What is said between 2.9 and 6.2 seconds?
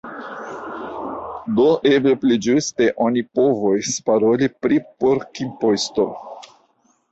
oni povos paroli pri pork-imposto.